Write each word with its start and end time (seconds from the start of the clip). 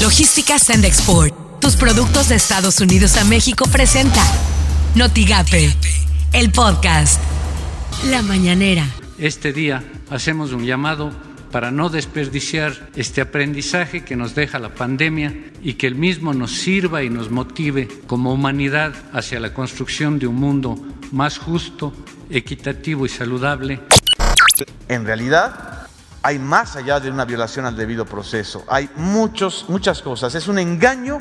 Logística 0.00 0.58
Send 0.58 0.86
Export. 0.86 1.60
Tus 1.60 1.76
productos 1.76 2.30
de 2.30 2.36
Estados 2.36 2.80
Unidos 2.80 3.18
a 3.18 3.24
México 3.24 3.66
presenta 3.70 4.22
Notigape, 4.94 5.70
el 6.32 6.50
podcast. 6.50 7.20
La 8.06 8.22
mañanera. 8.22 8.86
Este 9.18 9.52
día 9.52 9.84
hacemos 10.08 10.52
un 10.52 10.64
llamado 10.64 11.12
para 11.52 11.70
no 11.70 11.90
desperdiciar 11.90 12.88
este 12.96 13.20
aprendizaje 13.20 14.02
que 14.02 14.16
nos 14.16 14.34
deja 14.34 14.58
la 14.58 14.74
pandemia 14.74 15.34
y 15.62 15.74
que 15.74 15.86
el 15.86 15.96
mismo 15.96 16.32
nos 16.32 16.52
sirva 16.52 17.02
y 17.02 17.10
nos 17.10 17.30
motive 17.30 17.86
como 18.06 18.32
humanidad 18.32 18.94
hacia 19.12 19.38
la 19.38 19.52
construcción 19.52 20.18
de 20.18 20.26
un 20.26 20.36
mundo 20.36 20.76
más 21.12 21.36
justo, 21.36 21.92
equitativo 22.30 23.04
y 23.04 23.10
saludable. 23.10 23.80
En 24.88 25.04
realidad, 25.04 25.69
hay 26.22 26.38
más 26.38 26.76
allá 26.76 27.00
de 27.00 27.10
una 27.10 27.24
violación 27.24 27.66
al 27.66 27.76
debido 27.76 28.04
proceso. 28.04 28.64
Hay 28.68 28.90
muchos, 28.96 29.66
muchas 29.68 30.02
cosas. 30.02 30.34
Es 30.34 30.48
un 30.48 30.58
engaño 30.58 31.18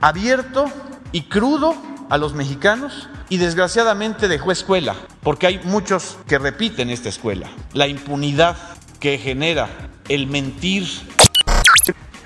abierto 0.00 0.70
y 1.12 1.22
crudo 1.22 1.74
a 2.10 2.18
los 2.18 2.34
mexicanos 2.34 3.08
y 3.28 3.38
desgraciadamente 3.38 4.28
dejó 4.28 4.52
escuela, 4.52 4.94
porque 5.22 5.46
hay 5.46 5.60
muchos 5.64 6.18
que 6.28 6.38
repiten 6.38 6.90
esta 6.90 7.08
escuela. 7.08 7.48
La 7.72 7.88
impunidad 7.88 8.56
que 9.00 9.18
genera 9.18 9.68
el 10.08 10.26
mentir. 10.26 10.86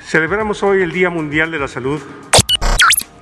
Celebramos 0.06 0.62
hoy 0.62 0.82
el 0.82 0.92
Día 0.92 1.10
Mundial 1.10 1.50
de 1.50 1.58
la 1.58 1.68
Salud. 1.68 2.00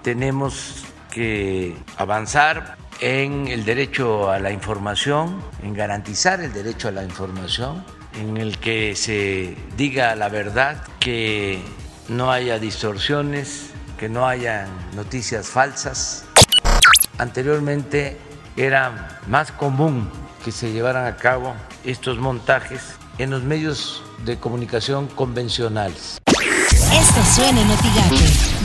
Tenemos 0.03 0.85
que 1.11 1.77
avanzar 1.97 2.77
en 3.01 3.47
el 3.49 3.65
derecho 3.65 4.31
a 4.31 4.39
la 4.39 4.51
información, 4.51 5.41
en 5.63 5.75
garantizar 5.75 6.41
el 6.41 6.53
derecho 6.53 6.89
a 6.89 6.93
la 6.93 7.05
información, 7.05 7.85
en 8.19 8.37
el 8.37 8.59
que 8.59 8.97
se 8.97 9.57
diga 9.77 10.15
la 10.17 10.29
verdad, 10.29 10.83
que 10.99 11.63
no 12.09 12.33
haya 12.33 12.59
distorsiones, 12.59 13.71
que 13.99 14.09
no 14.09 14.27
haya 14.27 14.67
noticias 14.95 15.49
falsas. 15.49 16.25
Anteriormente 17.19 18.17
era 18.57 19.21
más 19.29 19.53
común 19.53 20.11
que 20.45 20.53
se 20.53 20.73
llevaran 20.73 21.07
a 21.07 21.17
cabo 21.17 21.55
estos 21.85 22.19
montajes 22.19 22.95
en 23.19 23.31
los 23.31 23.43
medios 23.43 24.03
de 24.25 24.39
comunicación 24.39 25.07
convencionales. 25.09 26.19
Esto 26.93 27.23
suena 27.37 27.61
en 27.61 27.69
Notigape. 27.69 28.17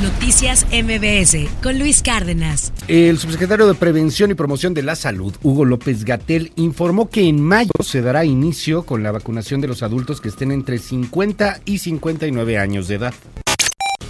Noticias 0.02 0.66
MBS 0.72 1.50
con 1.62 1.78
Luis 1.78 2.02
Cárdenas. 2.02 2.72
El 2.88 3.20
subsecretario 3.20 3.68
de 3.68 3.76
Prevención 3.76 4.32
y 4.32 4.34
Promoción 4.34 4.74
de 4.74 4.82
la 4.82 4.96
Salud, 4.96 5.34
Hugo 5.44 5.66
López 5.66 6.06
Gatel, 6.06 6.54
informó 6.56 7.10
que 7.10 7.28
en 7.28 7.42
mayo 7.42 7.72
se 7.82 8.02
dará 8.02 8.24
inicio 8.24 8.84
con 8.84 9.04
la 9.04 9.12
vacunación 9.12 9.60
de 9.60 9.68
los 9.68 9.84
adultos 9.84 10.22
que 10.22 10.30
estén 10.30 10.54
entre 10.54 10.80
50 10.80 11.60
y 11.66 11.80
59 11.80 12.58
años 12.58 12.88
de 12.88 12.96
edad. 12.96 13.14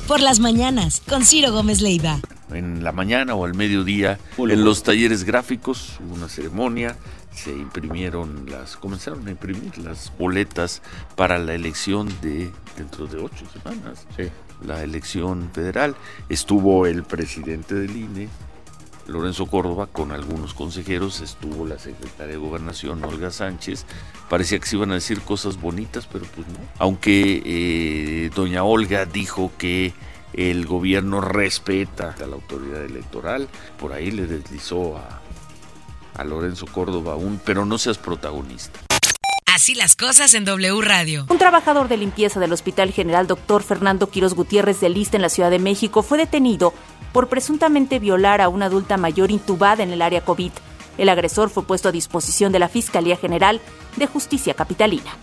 Por 0.08 0.20
las 0.20 0.40
mañanas, 0.40 1.02
con 1.10 1.26
Ciro 1.26 1.52
Gómez 1.52 1.82
Leiva. 1.82 2.20
En 2.54 2.84
la 2.84 2.92
mañana 2.92 3.36
o 3.36 3.46
al 3.46 3.54
mediodía, 3.54 4.20
en 4.38 4.64
los 4.64 4.84
talleres 4.84 5.24
gráficos, 5.24 6.00
hubo 6.06 6.16
una 6.16 6.30
ceremonia, 6.30 6.96
se 7.34 7.52
imprimieron 7.52 8.46
las, 8.50 8.78
comenzaron 8.78 9.28
a 9.28 9.32
imprimir 9.32 9.78
las 9.80 10.12
boletas 10.18 10.82
para 11.16 11.40
la 11.40 11.54
elección 11.56 12.10
de 12.22 12.52
dentro 12.78 13.08
de 13.08 13.18
ocho 13.18 13.46
semanas, 13.52 14.06
la 14.66 14.84
elección 14.84 15.50
federal. 15.54 15.96
Estuvo 16.30 16.86
el 16.86 17.04
presidente 17.04 17.76
del 17.76 17.96
INE, 17.96 18.30
Lorenzo 19.08 19.48
Córdoba, 19.48 19.88
con 19.88 20.12
algunos 20.12 20.54
consejeros, 20.54 21.22
estuvo 21.22 21.66
la 21.66 21.78
secretaria 21.78 22.34
de 22.34 22.38
Gobernación, 22.38 23.04
Olga 23.04 23.32
Sánchez. 23.32 23.86
Parecía 24.30 24.60
que 24.60 24.66
se 24.68 24.78
iban 24.78 24.92
a 24.92 24.96
decir 24.96 25.22
cosas 25.22 25.60
bonitas, 25.60 26.08
pero 26.08 26.26
pues 26.34 26.48
no. 26.48 26.60
Aunque 26.80 27.42
eh, 27.46 28.30
doña 28.34 28.64
Olga 28.64 29.06
dijo 29.06 29.52
que 29.58 29.94
el 30.34 30.66
gobierno 30.66 31.22
respeta 31.22 32.16
a 32.22 32.28
la 32.28 32.36
autoridad 32.36 32.84
electoral, 32.84 33.48
por 33.80 33.94
ahí 33.94 34.12
le 34.12 34.26
deslizó 34.26 34.98
a, 34.98 35.22
a 36.16 36.24
Lorenzo 36.24 36.66
Córdoba 36.66 37.16
un, 37.16 37.40
pero 37.44 37.66
no 37.66 37.78
seas 37.78 37.98
protagonista. 37.98 38.80
Así 39.54 39.76
las 39.76 39.96
cosas 39.96 40.34
en 40.34 40.46
W 40.46 40.82
Radio. 40.82 41.28
Un 41.30 41.38
trabajador 41.38 41.88
de 41.88 41.98
limpieza 41.98 42.40
del 42.40 42.54
Hospital 42.54 42.92
General 42.92 43.28
Dr. 43.28 43.62
Fernando 43.62 44.10
Quiros 44.10 44.34
Gutiérrez 44.34 44.80
de 44.80 44.90
Lista 44.90 45.16
en 45.16 45.22
la 45.22 45.30
Ciudad 45.30 45.52
de 45.52 45.60
México 45.60 46.02
fue 46.02 46.18
detenido 46.18 46.74
por 47.12 47.30
presuntamente 47.30 48.00
violar 48.00 48.42
a 48.42 48.50
una 48.50 48.66
adulta 48.66 48.98
mayor 48.98 49.30
intubada 49.30 49.84
en 49.84 49.92
el 49.92 50.02
área 50.02 50.26
COVID. 50.26 50.52
El 50.98 51.10
agresor 51.10 51.52
fue 51.52 51.66
puesto 51.66 51.90
a 51.90 51.92
disposición 51.92 52.52
de 52.52 52.60
la 52.60 52.68
Fiscalía 52.68 53.16
General 53.16 53.62
de 53.96 54.08
Justicia 54.08 54.56
Capitalina. 54.56 55.16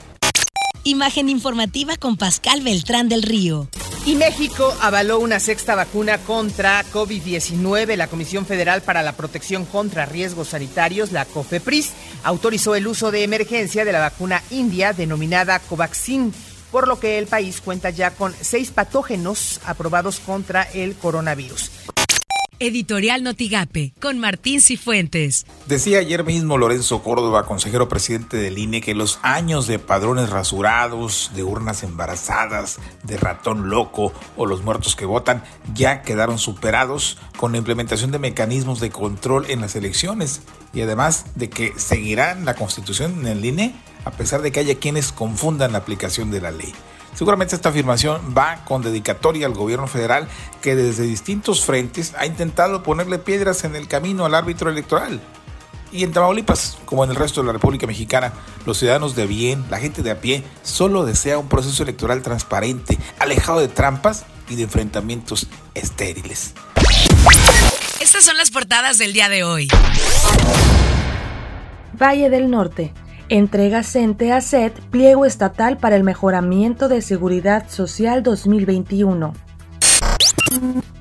Imagen 0.85 1.29
informativa 1.29 1.97
con 1.97 2.17
Pascal 2.17 2.63
Beltrán 2.63 3.09
del 3.09 3.23
Río. 3.23 3.69
Y 4.11 4.17
México 4.17 4.77
avaló 4.81 5.21
una 5.21 5.39
sexta 5.39 5.77
vacuna 5.77 6.19
contra 6.19 6.85
COVID-19. 6.93 7.95
La 7.95 8.09
Comisión 8.09 8.45
Federal 8.45 8.83
para 8.83 9.05
la 9.05 9.13
Protección 9.13 9.65
contra 9.65 10.05
Riesgos 10.05 10.49
Sanitarios, 10.49 11.13
la 11.13 11.27
COFEPRIS, 11.27 11.93
autorizó 12.25 12.75
el 12.75 12.89
uso 12.89 13.13
de 13.13 13.23
emergencia 13.23 13.85
de 13.85 13.93
la 13.93 14.01
vacuna 14.01 14.43
india 14.51 14.93
denominada 14.93 15.61
Covaxin, 15.61 16.35
por 16.73 16.89
lo 16.89 16.99
que 16.99 17.19
el 17.19 17.29
país 17.29 17.61
cuenta 17.61 17.91
ya 17.91 18.11
con 18.11 18.35
seis 18.41 18.73
patógenos 18.73 19.61
aprobados 19.65 20.19
contra 20.19 20.65
el 20.65 20.97
coronavirus. 20.97 21.71
Editorial 22.63 23.23
Notigape, 23.23 23.95
con 24.03 24.19
Martín 24.19 24.61
Cifuentes. 24.61 25.47
Decía 25.67 26.01
ayer 26.01 26.25
mismo 26.25 26.59
Lorenzo 26.59 27.03
Córdoba, 27.03 27.47
consejero 27.47 27.89
presidente 27.89 28.37
del 28.37 28.59
INE, 28.59 28.83
que 28.83 28.95
los 28.95 29.19
años 29.23 29.67
de 29.67 29.79
padrones 29.79 30.29
rasurados, 30.29 31.31
de 31.35 31.43
urnas 31.43 31.83
embarazadas, 31.83 32.79
de 33.03 33.17
ratón 33.17 33.71
loco 33.71 34.13
o 34.37 34.45
los 34.45 34.63
muertos 34.63 34.95
que 34.95 35.07
votan 35.07 35.43
ya 35.75 36.03
quedaron 36.03 36.39
superados 36.39 37.17
con 37.39 37.53
la 37.53 37.59
implementación 37.59 38.11
de 38.11 38.19
mecanismos 38.19 38.79
de 38.79 38.91
control 38.91 39.47
en 39.49 39.63
las 39.63 39.75
elecciones 39.75 40.43
y 40.75 40.83
además 40.83 41.25
de 41.37 41.49
que 41.49 41.73
seguirán 41.79 42.45
la 42.45 42.57
constitución 42.57 43.21
en 43.21 43.27
el 43.27 43.45
INE 43.45 43.75
a 44.05 44.11
pesar 44.11 44.43
de 44.43 44.53
que 44.53 44.61
haya 44.61 44.79
quienes 44.79 45.13
confundan 45.13 45.73
la 45.73 45.79
aplicación 45.79 46.31
de 46.31 46.43
la 46.43 46.51
ley. 46.51 46.75
Seguramente 47.15 47.55
esta 47.55 47.69
afirmación 47.69 48.35
va 48.37 48.65
con 48.65 48.83
dedicatoria 48.83 49.47
al 49.47 49.55
gobierno 49.55 49.87
federal 49.87 50.29
que 50.63 50.77
desde 50.77 51.03
distintos 51.05 51.65
frentes 51.65 52.15
ha 52.17 52.27
intentado 52.27 52.83
ponerle 52.83 53.19
piedras 53.19 53.65
en 53.65 53.77
el 53.77 53.89
camino 53.89 54.25
al 54.25 54.35
árbitro 54.35 54.71
electoral. 54.71 55.21
Y 55.93 56.05
en 56.05 56.13
Tamaulipas, 56.13 56.79
como 56.85 57.03
en 57.03 57.11
el 57.11 57.17
resto 57.17 57.41
de 57.41 57.49
la 57.49 57.53
República 57.53 57.87
Mexicana, 57.87 58.33
los 58.65 58.79
ciudadanos 58.79 59.17
de 59.17 59.27
bien, 59.27 59.65
la 59.71 59.79
gente 59.79 60.03
de 60.03 60.13
a 60.13 60.21
pie, 60.21 60.45
solo 60.63 61.05
desea 61.05 61.37
un 61.37 61.49
proceso 61.49 61.83
electoral 61.83 62.23
transparente, 62.23 62.97
alejado 63.19 63.61
de 63.61 63.69
trampas 63.69 64.25
y 64.49 64.55
de 64.55 64.63
enfrentamientos 64.63 65.49
estériles. 65.75 66.55
Estas 68.01 68.25
son 68.25 68.37
las 68.37 68.51
portadas 68.51 68.99
del 68.99 69.13
día 69.13 69.29
de 69.29 69.43
hoy. 69.43 69.69
Valle 71.93 72.31
del 72.31 72.51
Norte. 72.51 72.95
Entrega 73.33 73.85
CENTE 73.85 74.33
a 74.33 74.41
SED 74.41 74.73
pliego 74.91 75.25
estatal 75.25 75.77
para 75.77 75.95
el 75.95 76.03
mejoramiento 76.03 76.89
de 76.89 77.01
seguridad 77.01 77.69
social 77.69 78.25
2021. 78.25 79.35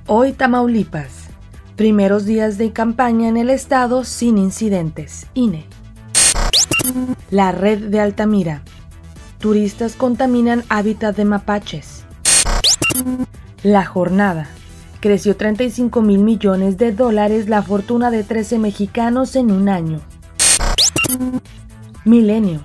Hoy 0.05 0.33
Tamaulipas. 0.33 1.29
Primeros 1.75 2.25
días 2.25 2.59
de 2.59 2.71
campaña 2.71 3.29
en 3.29 3.37
el 3.37 3.49
estado 3.49 4.03
sin 4.03 4.37
incidentes. 4.37 5.25
INE. 5.33 5.65
La 7.31 7.51
red 7.51 7.85
de 7.89 7.99
Altamira. 7.99 8.61
Turistas 9.39 9.95
contaminan 9.95 10.63
hábitat 10.69 11.15
de 11.15 11.25
mapaches. 11.25 12.03
La 13.63 13.85
jornada. 13.85 14.47
Creció 14.99 15.35
35 15.35 16.03
mil 16.03 16.19
millones 16.19 16.77
de 16.77 16.91
dólares 16.91 17.49
la 17.49 17.63
fortuna 17.63 18.11
de 18.11 18.23
13 18.23 18.59
mexicanos 18.59 19.35
en 19.35 19.49
un 19.49 19.67
año. 19.67 19.99
Milenio. 22.09 22.61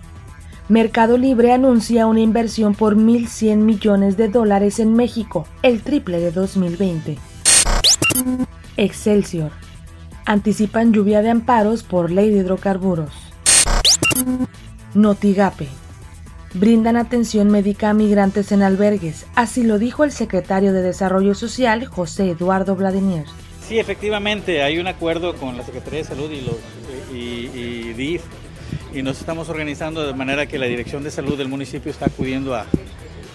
Mercado 0.70 1.18
Libre 1.18 1.52
anuncia 1.52 2.06
una 2.06 2.20
inversión 2.20 2.74
por 2.74 2.96
1.100 2.96 3.56
millones 3.58 4.16
de 4.16 4.28
dólares 4.28 4.78
en 4.78 4.94
México, 4.94 5.46
el 5.62 5.82
triple 5.82 6.18
de 6.18 6.30
2020. 6.30 7.18
Excelsior. 8.78 9.50
Anticipan 10.24 10.94
lluvia 10.94 11.20
de 11.20 11.28
amparos 11.28 11.82
por 11.82 12.10
ley 12.10 12.30
de 12.30 12.38
hidrocarburos. 12.38 13.12
Notigape. 14.94 15.68
Brindan 16.54 16.96
atención 16.96 17.50
médica 17.50 17.90
a 17.90 17.94
migrantes 17.94 18.50
en 18.50 18.62
albergues, 18.62 19.26
así 19.34 19.62
lo 19.62 19.78
dijo 19.78 20.04
el 20.04 20.12
secretario 20.12 20.72
de 20.72 20.80
Desarrollo 20.80 21.34
Social, 21.34 21.84
José 21.84 22.30
Eduardo 22.30 22.76
Vladimir. 22.76 23.24
Sí, 23.68 23.78
efectivamente, 23.78 24.62
hay 24.62 24.78
un 24.78 24.86
acuerdo 24.86 25.34
con 25.36 25.58
la 25.58 25.64
Secretaría 25.64 25.98
de 25.98 26.04
Salud 26.04 26.30
y, 26.30 26.40
los, 26.40 26.56
y, 27.12 27.50
y 27.52 27.92
DIF 27.92 28.22
y 28.94 29.02
nos 29.02 29.18
estamos 29.18 29.48
organizando 29.48 30.06
de 30.06 30.14
manera 30.14 30.46
que 30.46 30.58
la 30.58 30.66
Dirección 30.66 31.02
de 31.02 31.10
Salud 31.10 31.36
del 31.36 31.48
municipio 31.48 31.90
está 31.90 32.06
acudiendo 32.06 32.54
a, 32.54 32.66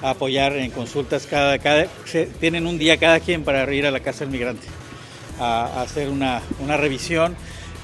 a 0.01 0.11
apoyar 0.11 0.53
en 0.53 0.71
consultas. 0.71 1.27
Cada, 1.27 1.59
cada, 1.59 1.87
se, 2.05 2.25
tienen 2.25 2.65
un 2.65 2.77
día 2.77 2.97
cada 2.97 3.19
quien 3.19 3.43
para 3.43 3.71
ir 3.73 3.85
a 3.85 3.91
la 3.91 3.99
casa 3.99 4.19
del 4.19 4.29
migrante 4.29 4.67
a, 5.39 5.65
a 5.65 5.81
hacer 5.81 6.09
una, 6.09 6.41
una, 6.59 6.77
revisión. 6.77 7.35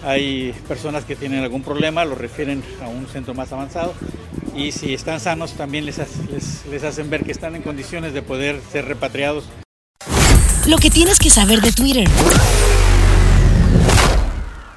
Hay 0.05 0.53
personas 0.67 1.03
que 1.03 1.15
tienen 1.15 1.43
algún 1.43 1.63
problema, 1.63 2.05
lo 2.05 2.15
refieren 2.15 2.63
a 2.81 2.87
un 2.87 3.07
centro 3.07 3.33
más 3.33 3.51
avanzado 3.51 3.93
y 4.55 4.71
si 4.71 4.93
están 4.93 5.19
sanos 5.19 5.53
también 5.53 5.85
les, 5.85 5.97
les, 6.31 6.65
les 6.67 6.83
hacen 6.83 7.09
ver 7.09 7.23
que 7.23 7.31
están 7.31 7.55
en 7.55 7.61
condiciones 7.61 8.13
de 8.13 8.21
poder 8.21 8.61
ser 8.71 8.85
repatriados 8.85 9.45
lo 10.67 10.77
que 10.77 10.89
tienes 10.89 11.19
que 11.19 11.29
saber 11.29 11.61
de 11.61 11.71
Twitter. 11.71 12.07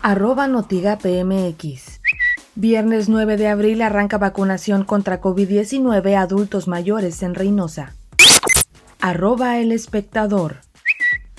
Arroba 0.02 0.46
NotigaPMX. 0.46 1.97
Viernes 2.60 3.08
9 3.08 3.36
de 3.36 3.46
abril 3.46 3.82
arranca 3.82 4.18
vacunación 4.18 4.82
contra 4.82 5.20
COVID-19 5.20 6.16
a 6.16 6.22
adultos 6.22 6.66
mayores 6.66 7.22
en 7.22 7.36
Reynosa. 7.36 7.94
Arroba 9.00 9.58
el 9.58 9.70
espectador. 9.70 10.56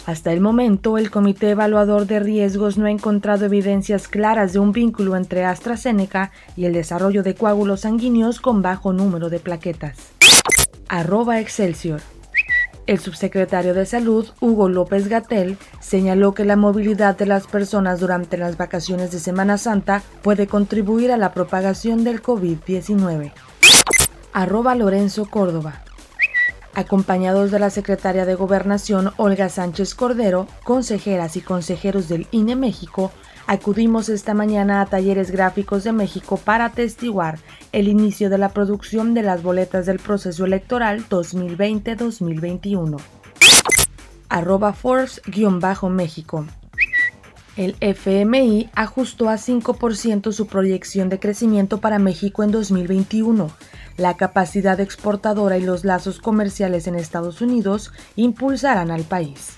Hasta 0.06 0.32
el 0.32 0.40
momento, 0.40 0.98
el 0.98 1.12
Comité 1.12 1.50
Evaluador 1.50 2.08
de 2.08 2.22
Riesgos 2.22 2.78
no 2.78 2.86
ha 2.86 2.92
encontrado 2.92 3.44
evidencias 3.44 4.08
claras 4.08 4.54
de 4.54 4.60
un 4.60 4.72
vínculo 4.72 5.18
entre 5.18 5.44
AstraZeneca 5.44 6.32
y 6.56 6.64
el 6.64 6.72
desarrollo 6.72 7.22
de 7.22 7.36
coágulos 7.36 7.82
sanguíneos 7.82 8.40
con 8.40 8.62
bajo 8.62 8.94
número 8.94 9.30
de 9.30 9.42
plaquetas. 9.42 9.98
Arroba 10.88 11.42
Excelsior. 11.42 12.00
El 12.90 12.98
subsecretario 12.98 13.76
de 13.76 13.86
Salud, 13.86 14.28
Hugo 14.42 14.68
López 14.68 15.10
Gatel, 15.10 15.60
señaló 15.80 16.34
que 16.34 16.44
la 16.44 16.56
movilidad 16.56 17.16
de 17.16 17.28
las 17.28 17.46
personas 17.46 18.00
durante 18.00 18.36
las 18.36 18.58
vacaciones 18.58 19.12
de 19.12 19.20
Semana 19.20 19.60
Santa 19.60 20.02
puede 20.24 20.48
contribuir 20.48 21.12
a 21.12 21.18
la 21.18 21.32
propagación 21.32 22.04
del 22.04 22.24
COVID-19. 22.24 23.32
Arroba 24.34 24.74
Lorenzo 24.74 25.30
Córdoba. 25.30 25.84
Acompañados 26.74 27.52
de 27.52 27.60
la 27.60 27.70
secretaria 27.70 28.26
de 28.26 28.34
Gobernación, 28.34 29.12
Olga 29.18 29.50
Sánchez 29.50 29.94
Cordero, 29.94 30.48
consejeras 30.64 31.36
y 31.36 31.42
consejeros 31.42 32.10
del 32.10 32.26
INE 32.32 32.56
México, 32.56 33.12
acudimos 33.50 34.10
esta 34.10 34.36
mañana 34.36 34.80
a 34.80 34.86
Talleres 34.86 35.32
Gráficos 35.32 35.84
de 35.84 35.92
México 35.92 36.38
para 36.38 36.66
atestiguar 36.66 37.40
el 37.72 37.88
inicio 37.88 38.30
de 38.30 38.38
la 38.38 38.50
producción 38.50 39.16
de 39.16 39.24
las 39.24 39.42
boletas 39.42 39.88
del 39.88 39.98
proceso 39.98 40.46
electoral 40.46 41.04
2020-2021. 41.10 43.02
Arroba 44.30 44.74
Force-México. 44.74 46.46
El 47.58 47.76
FMI 47.80 48.70
ajustó 48.76 49.30
a 49.30 49.38
5% 49.38 50.32
su 50.32 50.46
proyección 50.46 51.10
de 51.10 51.20
crecimiento 51.20 51.82
para 51.82 51.98
México 51.98 52.44
en 52.44 52.52
2021. 52.52 53.50
La 53.98 54.16
capacidad 54.16 54.80
exportadora 54.80 55.58
y 55.58 55.64
los 55.64 55.86
lazos 55.86 56.20
comerciales 56.20 56.86
en 56.86 56.94
Estados 56.94 57.42
Unidos 57.42 57.92
impulsarán 58.16 58.92
al 58.92 59.06
país. 59.06 59.58